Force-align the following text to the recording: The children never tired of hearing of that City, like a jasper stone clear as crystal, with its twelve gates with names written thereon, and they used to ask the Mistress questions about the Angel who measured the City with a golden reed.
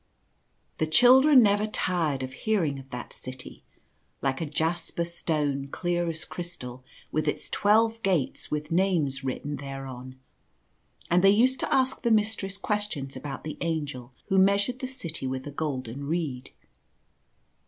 The 0.79 0.87
children 0.87 1.43
never 1.43 1.67
tired 1.67 2.23
of 2.23 2.33
hearing 2.33 2.79
of 2.79 2.89
that 2.89 3.13
City, 3.13 3.63
like 4.19 4.41
a 4.41 4.47
jasper 4.47 5.05
stone 5.05 5.67
clear 5.67 6.09
as 6.09 6.25
crystal, 6.25 6.83
with 7.11 7.27
its 7.27 7.49
twelve 7.51 8.01
gates 8.01 8.49
with 8.49 8.71
names 8.71 9.23
written 9.23 9.57
thereon, 9.57 10.17
and 11.11 11.23
they 11.23 11.29
used 11.29 11.59
to 11.59 11.71
ask 11.71 12.01
the 12.01 12.09
Mistress 12.09 12.57
questions 12.57 13.15
about 13.15 13.43
the 13.43 13.59
Angel 13.61 14.11
who 14.29 14.39
measured 14.39 14.79
the 14.79 14.87
City 14.87 15.27
with 15.27 15.45
a 15.45 15.51
golden 15.51 16.07
reed. 16.07 16.49